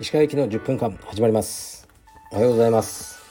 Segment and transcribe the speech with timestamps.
[0.00, 1.88] 石川行きの10分間始まります。
[2.32, 3.22] おはようございます。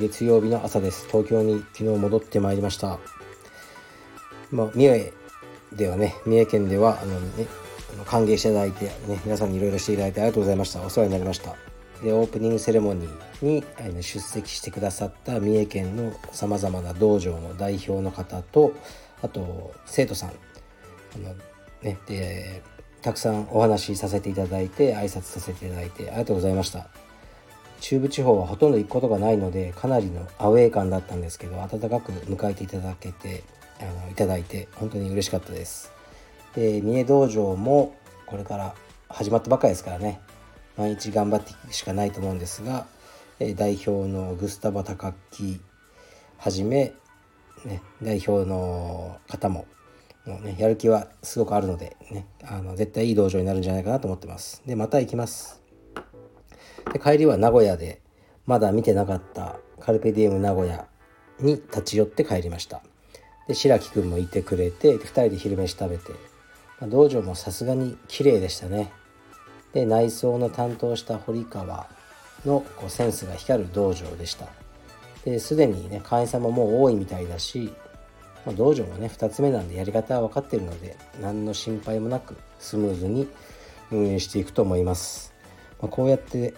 [0.00, 1.06] 月曜日の朝です。
[1.06, 2.98] 東京に昨日戻ってまいりました。
[4.50, 5.12] まあ、三重
[5.72, 7.46] ではね三重県ではあのね
[8.04, 10.82] 歓迎していただいて、ね、皆さんにいろいろしていただいてありがとうございました。
[10.82, 11.54] お世話になりました。
[12.02, 18.72] でオープニングセレモニーに出席してくださった三重県のさまざまな道場の代表の方と
[19.22, 20.30] あと生徒さん。
[20.30, 20.32] あ
[21.18, 21.34] の、
[21.82, 22.62] ね、で
[23.00, 26.88] たくさんお話しさせていただいて挨拶させていただいてありがとうございました。
[27.80, 33.42] 中部地方はほとんど行くことがないのでかなりのアウェー感だったんですけど温かく迎えていただけて
[33.80, 35.92] あのいただいて本当に嬉しかったです。
[36.54, 37.96] で三重道場も
[38.26, 38.74] これから
[39.08, 40.20] 始まったばかりですからね。
[40.76, 42.86] 毎日頑張っていくしかないと思うんですが
[43.56, 45.60] 代表のグスタバ高木
[46.38, 46.94] はじめ、
[47.64, 49.66] ね、代表の方も
[50.24, 54.62] もうね、やる気はすごくあるので、ね、あの絶対いい道場になるんじゃないかなと思ってます。
[54.64, 55.60] で、また行きます。
[56.92, 58.00] で、帰りは名古屋で、
[58.46, 60.86] まだ見てなかったカルペディエム名古屋
[61.40, 62.82] に立ち寄って帰りました。
[63.48, 66.12] で、白木くんもいてくれて、2人で昼飯食べて、
[66.78, 68.92] まあ、道場もさすがに綺麗でしたね。
[69.72, 71.88] で、内装の担当した堀川
[72.44, 74.46] のこうセンスが光る道場でした。
[75.24, 77.72] で、すでにね、会員さんももう多いみたいだし、
[78.44, 83.28] まあ、道場もね2つ目なんでやり方は分かってるので何の心配もなくスムーズに
[83.90, 85.32] 運営していくと思います、
[85.80, 86.54] まあ、こうやって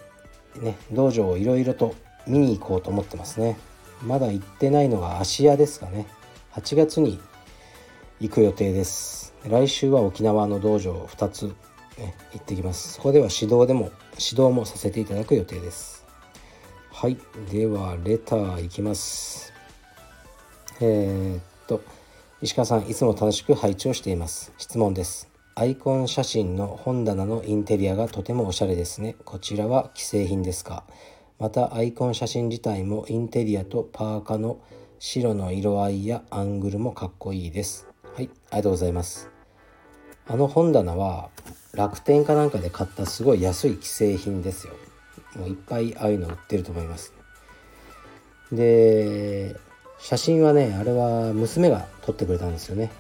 [0.56, 1.94] ね道場をいろいろと
[2.26, 3.56] 見に行こうと思ってますね。
[4.02, 6.06] まだ行ってないのが芦屋ですかね。
[6.52, 7.20] 8月に
[8.20, 9.34] 行く予定です。
[9.46, 11.42] 来週は沖縄の道場2つ、
[11.98, 12.94] ね、行ってきます。
[12.94, 16.03] そこでは指導でも指導もさせていただく予定です。
[16.96, 17.18] はい。
[17.50, 19.52] ではレターいきます。
[20.80, 21.82] えーと
[22.40, 24.52] 石川さんいつも楽しく拝聴しています。
[24.58, 25.28] 質問です。
[25.56, 29.16] アイコン写真の本棚のインテリアがとてもおしゃれですね。
[29.24, 30.84] こちらは既製品ですか？
[31.40, 34.60] またアイコン写真自体もインテリアとパーカの
[35.00, 37.88] 白の色合いやアングルもかっこいいです。
[38.14, 38.30] はい。
[38.50, 39.28] ありがとうございます。
[40.28, 41.28] あの本棚は
[41.72, 44.74] 楽天かなんかで買ったすごい安い既製品ですよ。
[45.36, 47.12] もういっぱいああいうの売ってると思います。
[48.52, 49.56] で
[49.98, 52.90] 写真はねあれは娘が撮ってくれたんですよね。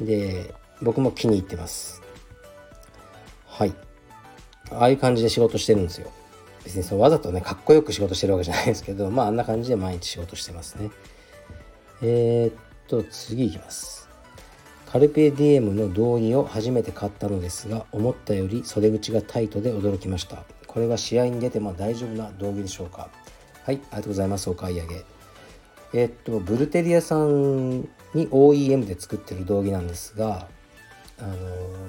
[0.00, 2.02] で僕も気に入ってます。
[3.46, 3.74] はい。
[4.70, 6.10] ああいう感じで仕事してるんですよ。
[6.64, 10.90] 別にそうわざとねかっこよく仕事してるわけじゃないですけど まああんな感じで毎日仕事してますね。
[12.02, 12.54] えー、っ
[12.88, 14.08] と次いきます。
[14.86, 20.44] カルペディエムの道着を初めて買ったのですが思ったより袖口がタイトで驚きました。
[20.74, 23.08] これは試合に出ても大丈夫な道着でしょうか？
[23.62, 25.04] はいありがとうございますお買い上げ
[25.94, 30.48] えっとブルテリアさんに OEM で作ってる道着なんですが
[31.18, 31.36] あの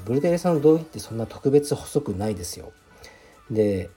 [0.06, 2.72] ブルテリアさんの道着ってそんな特別細くないですよ。
[3.50, 3.90] で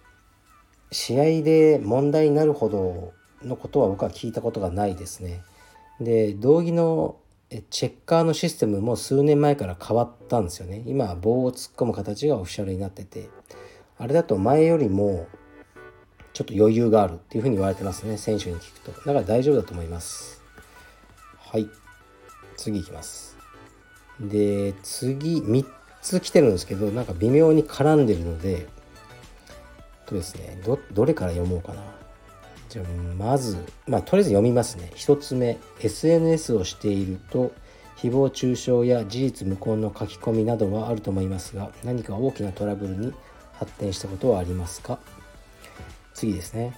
[0.91, 3.13] 試合で問題になるほど
[3.47, 5.43] のことは僕は聞いたことがないですね。
[6.01, 7.17] で道着の
[7.71, 10.83] チェッカーのシステムも数年前から変わったんですよね。
[10.87, 13.29] 今は棒を突っ込む形がオフィシャルになってて
[13.99, 15.27] あれだと前よりも
[16.33, 18.93] ちょっと余裕があるっていうふうに言われてますね選手に聞くと。
[18.93, 20.41] だから大丈夫だと思います。
[21.39, 21.69] はい。
[22.57, 23.37] 次いきます。
[24.21, 25.65] で次3
[26.03, 28.67] つ来てるんですけどなんか微妙に絡んでるので
[30.07, 31.83] とですねどどれから読もうかな。
[32.69, 32.85] じゃあ
[33.17, 33.57] まず
[33.87, 34.93] まあとりあえず読みますね。
[34.95, 37.53] 1つ目 SNS をしていると
[37.97, 43.13] 誹謗中傷や事実無根の書き込みなどはあると思いますが何か大きなトラブルに
[43.59, 44.99] 発展したことはありますか？
[46.15, 46.77] 次ですね、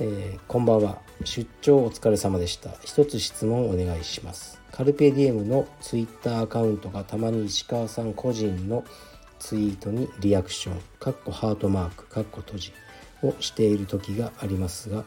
[0.00, 0.98] えー、こんばんは。
[1.24, 2.70] 出張お疲れ様でした。
[2.84, 4.60] 一つ質問お願いします。
[4.72, 8.84] カルペディエムのツイッターアカウントがたまに石川さん個人の
[9.38, 12.72] ツイートにリアクションかっこハートマークかっこ閉じ
[13.22, 15.04] をしている時がありますが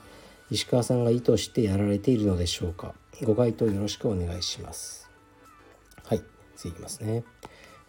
[0.50, 2.94] 石川さんが意図してやられているのでしょうか？
[3.24, 5.10] ご回答よろしくお願いします。
[6.04, 6.24] はい
[6.56, 7.24] 次いきますね。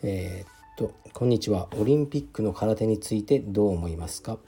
[0.02, 1.68] えー、っとこんにちは。
[1.76, 4.38] オリンピックの空手についてどう思いますか？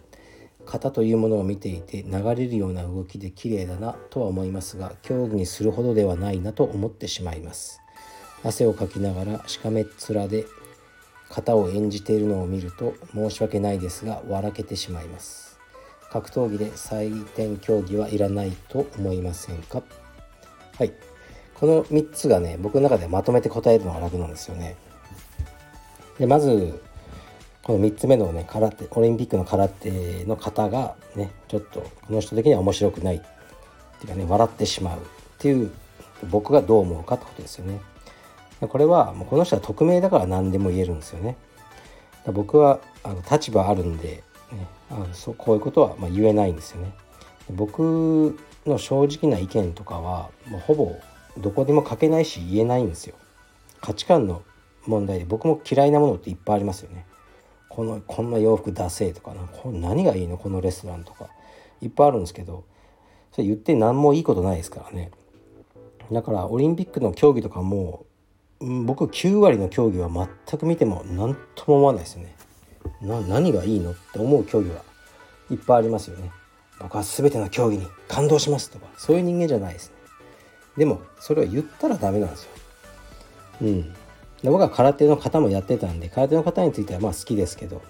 [0.64, 7.82] 型というものを見ていて流れるような動きで綺麗だなとは思いますが競技にするほどではないなと思ってしまいます。
[8.42, 10.46] 汗をかきながらしかめっ面で
[11.28, 15.60] 型を演じているのを見ると申し訳ないですが笑けてしまいます。
[16.10, 19.82] 格闘技で採点競技はいらないと思いませんか？
[20.78, 20.94] はい。
[21.52, 24.76] この3つがね僕の中でまとめて答えるのが楽なんですよね。
[26.18, 26.80] でまず
[27.62, 33.16] この3つ目のね空手オリンピックの空手の方がねちょっとこの人的には面白くない。
[33.16, 33.20] っ
[34.04, 34.98] ていうかね笑ってしまう。
[34.98, 35.02] っ
[35.38, 35.70] ていう
[36.30, 37.80] 僕がどう思うかってことですよね。
[38.60, 41.36] これはもうこの人は匿名だから何でも言えるんですよね。
[42.26, 44.22] 僕はあの立場あるんで、
[44.52, 46.92] ね、あのそうこういうことはま言えないんですよね。
[47.50, 50.96] 僕の正直な意見とかはもうほぼ
[51.38, 53.16] どこでも書けないし言えないんですよ。
[53.80, 54.42] 価値観の
[54.86, 57.06] 問題で僕も嫌いなものっていっぱいありますよね。
[57.68, 60.36] このこんな洋服出せとかなこ何がいいの？
[60.36, 61.28] このレストランとか。
[61.80, 62.64] いっぱいあるんですけど
[63.32, 65.10] それ言って何もいいことないですからね。
[66.12, 68.06] だからオリンピックの競技とかも
[68.60, 72.36] 僕9割の競技は全く見ても何とも思わないですよね。
[73.00, 74.82] 何がいいのって思う競技は
[75.50, 76.30] いっぱいありますよね。
[76.78, 79.96] 僕は全ての競技に感動しますとかそういう人間じゃないですね。
[80.76, 82.50] でもそれは言ったらダメなんですよ。
[83.62, 83.94] うん。
[84.42, 87.82] で僕は空手の方もやってたんで空手の方についてはまあ好きですけど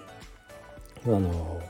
[1.07, 1.63] あの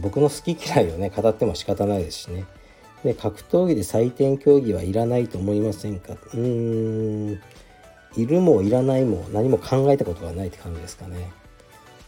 [0.00, 2.44] 僕の好き嫌いをね語っても仕方ないですしね。
[3.04, 6.14] で格闘技で採点競技はいらないと思いませんか？
[6.14, 7.40] うーん
[8.16, 11.30] いるもいらないも何も考えたことがないって感じですかね。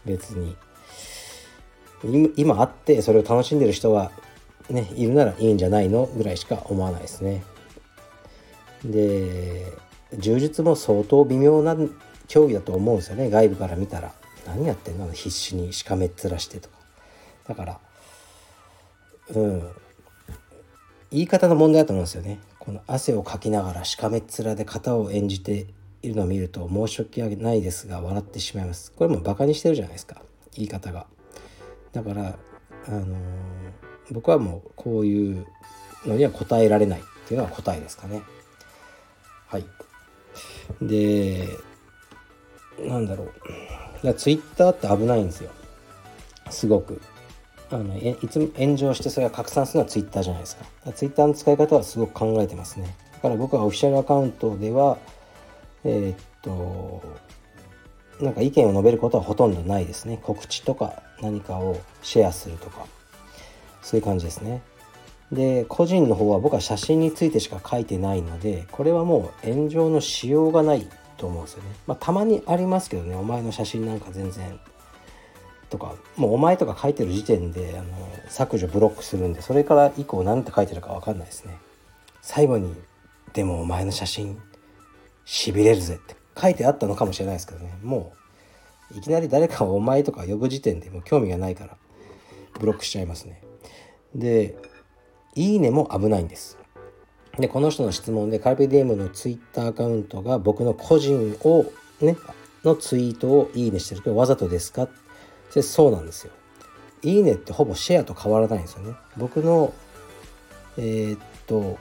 [0.04, 0.56] 別に。
[2.36, 4.10] 今あってそれを楽しんでる人が
[4.70, 6.06] ねいるならいいんじゃないの？
[6.06, 7.44] ぐらいしか思わないですね。
[8.84, 9.72] で
[10.16, 11.76] 柔術も相当微妙な
[12.26, 13.28] 競技だと思うんですよね。
[13.30, 14.12] 外部から見たら。
[14.46, 15.12] 何やってんの？
[15.12, 16.76] 必死にしかめっ面してとか。
[17.48, 17.80] だから
[19.34, 19.68] うん。
[21.10, 22.38] 言い方の問題だと思うんですよね。
[22.58, 25.66] この汗をかきながらしかめっ面で型を演じて
[26.02, 28.92] いるのを見ると申し訳ないですが笑ってしまいます。
[28.92, 30.22] これもバカにしてるじゃないですか。
[30.54, 31.06] 言い方が。
[31.92, 32.38] だから
[32.86, 33.14] あのー、
[34.12, 35.46] 僕はもうこういう
[36.06, 38.22] のには答えられないっていうのは答えですかね。
[39.46, 39.64] はい。
[40.80, 41.48] で
[42.80, 43.24] なんだろ
[44.02, 44.06] う。
[44.06, 45.50] だツイッターって危ないんですよ。
[46.50, 47.00] すごく。
[47.70, 50.92] あのいつも炎上してそれが拡散するのはツイッターじゃないですか。
[50.92, 52.96] ツイッターの使い方はすごく考えてますね。
[53.12, 54.98] だから僕はオフィシャルアカウントでは
[55.84, 57.02] えー、っと
[58.20, 60.18] なんか意見を述べることはほとんどないですね。
[60.22, 62.86] 告知とか何かをシェアするとか。
[63.82, 64.60] そういう感じですね。
[65.32, 71.70] で個人の方は僕は写真についてしか書いてないのでこれはもう炎上のしようがないと思うんですよね。
[71.86, 73.14] まあたまにありますけどね。
[73.14, 74.58] お前の写真なんか全然。
[75.68, 77.88] とかもうお前とか書いてる時点であの
[78.28, 81.58] 削除ブロックするんでそれから以降何て書いてるか分かんないですね。
[82.22, 82.74] 最後に
[83.34, 84.40] 「でもお前の写真
[85.26, 86.18] しびれるぜ」って。
[86.40, 87.76] 書いてあったのかもしれないですけどね。
[87.82, 88.12] も
[88.94, 91.76] ういきなり誰かを「お前」とか呼ぶ時点でもう興味がないから
[92.58, 93.42] ブロックしちゃいますね。
[94.14, 94.56] で
[95.34, 96.58] いいねも危ないんです。
[97.38, 101.66] で、この人の質問で、カルペディエムのツイッターアカウントが僕の個人を、
[102.00, 102.16] ね、
[102.64, 104.88] のツイートをいいねしてるけど、わざとですか？
[105.54, 106.32] でそうなんですよ。
[107.02, 108.94] いいねってほぼシェアと変わらないんですよね。
[109.16, 109.72] 僕の、
[110.76, 111.78] えー、っと、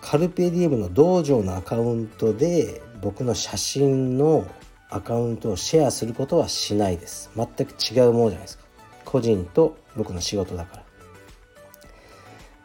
[0.00, 4.46] カルペディエムの道場のアカウントで僕の写真の
[4.88, 7.30] アカウントをシェアすることはしないです。
[7.36, 8.64] 全く違うものじゃないですか。
[9.04, 10.84] 個人と僕の仕事だから。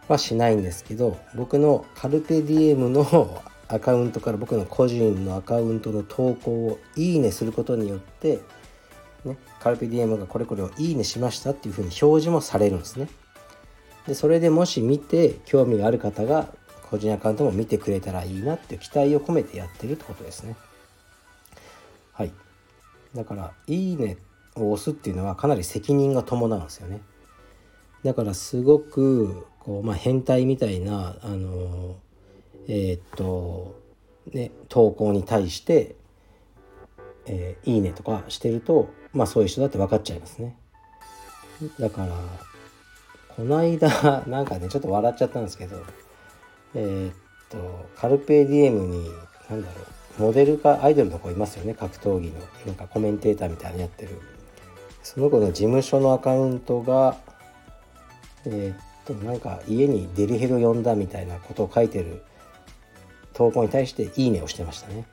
[0.08, 8.40] はしないんですけど僕のカルペディエムの アカウントから僕の個人のアカウントの投稿をいいねすることによって、
[9.24, 13.10] ね、カルペディエムがこれこれをいいねしましたっていうふうに表示もされるんですね。
[14.08, 16.54] でそれでもし見て興味がある方が
[16.84, 20.56] 個人アカウントも見てくれたらいいなっていう期待を込めてやってるってことですね。
[22.14, 22.32] はい。
[23.16, 24.18] だから「いいね」
[24.56, 27.02] を押すっていうのはかなり責任が伴うんですよね。
[28.04, 31.96] だからすごくこう、まあ、変態みたいなあの
[32.68, 33.82] えー、っと
[34.32, 35.96] ね投稿に対して
[37.26, 40.56] 「えー、いいね」とかしてるとまあそういう人だって分かっちゃいますね。
[41.80, 42.16] だから
[43.36, 45.78] この間 なんかねちょっと笑っちゃったんですけど
[46.76, 47.14] えー、っ
[47.50, 47.58] と
[47.96, 49.10] カルペディエムに
[49.50, 49.82] 何だろ
[50.20, 54.20] うモデルかアイドルの子いますよね格闘技のなんかコメンテーターみたいにやってる
[55.04, 57.18] その子の事務所のアカウントが
[58.46, 62.24] えー、っとなんか家にデリヘル呼んだみたいなことを書いてる
[63.34, 65.06] 投稿に対して「いいね」をしてましたね。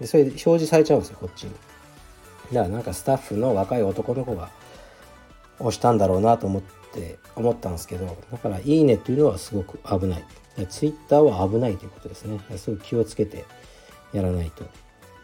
[0.00, 1.50] でそれで表示されちゃうんですよこっちに。
[2.52, 4.50] だからなんかスタッフの若い男の子が
[5.58, 6.62] 押したんだろうなと思っ
[6.92, 10.24] て思ったんですけどだから「いいね」っていうのはすごく危ない。
[10.68, 12.38] ツイッターは危ないということですね。
[12.56, 13.44] すごい気をつけて
[14.12, 14.64] やらないと。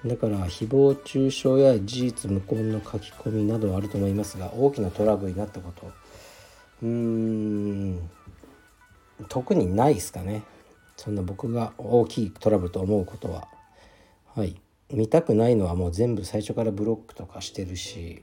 [0.05, 5.93] だから誹謗中傷や事実無根の書き込みなどはあると思いますが大きなトラブルになったこと
[6.83, 8.11] うーん。
[9.29, 10.43] 特にないですかね。
[10.97, 13.49] そんな僕が大きいトラブルと思うことは。
[14.35, 14.61] はい。
[14.93, 18.23] 見たくないのはもう全部最初からブロックとかしてるし。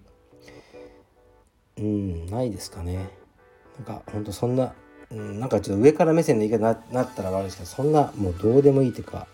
[1.78, 3.10] うんないですかね。
[3.78, 4.74] なんかほんとそんな、
[5.12, 9.28] うん、なんかちょっと上から目線の言い方になったら悪いですけどそんなもうどうでもいいというか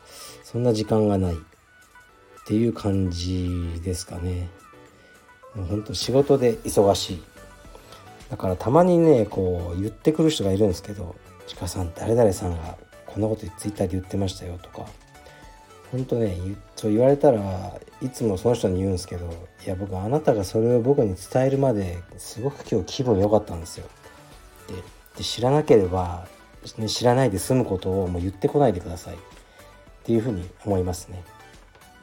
[0.43, 1.35] そんな時間がない。
[1.35, 4.49] っていう感じですかね。
[5.55, 7.23] もうほんと仕事で忙しい。
[8.29, 11.15] だからたまにねこう言ってくる人がいるんですけど
[11.47, 14.85] 「ちかさん誰々さんがこんなことツイッターで言ってましたよ」とか
[15.91, 16.37] 本当ね
[16.75, 19.29] そう言われたらいつもその人に言うんですけど
[19.65, 23.85] いや僕あなたがそれを僕に伝えるまですごく今日気分良かったんですよ
[24.67, 24.75] で
[25.17, 26.27] で知らなければ、
[26.77, 29.15] ね、知らないで済むことをもう言ってこないでください。
[29.15, 31.23] っていうふうに思いますね。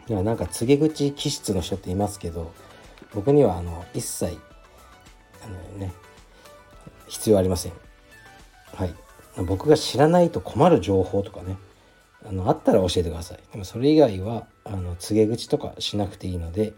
[0.09, 2.53] いやなんか告げ口気質の人っていますけど
[3.15, 4.39] 僕にはあの一切
[5.45, 5.93] あのね
[7.11, 7.73] 必要ありません。
[8.73, 8.95] はい。
[9.45, 11.57] 僕が知らないと困る情報とかね
[12.25, 13.39] あのあったら教えてください。
[13.53, 16.73] でもそれ以外はあの告げ口とかしなくていいので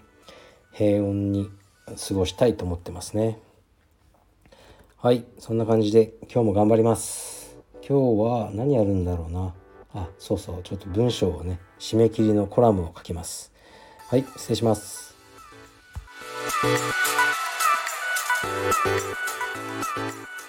[0.72, 1.50] 平穏に
[1.86, 3.38] 過ごしたいと思ってますね。
[4.96, 5.24] はい。
[5.38, 7.56] そんな感じで今日も頑張ります。
[7.86, 9.54] 今日は何やるんだろうな。
[9.94, 10.62] あそうそう。
[10.62, 13.52] ちょっと文章をね締め切りのコラムを書きます。
[14.08, 14.24] はい。
[14.36, 15.14] 失礼します。
[19.54, 20.41] Thank you.